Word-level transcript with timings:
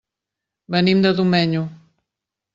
Venim 0.75 1.03
de 1.07 1.11
Domenyo. 1.21 1.63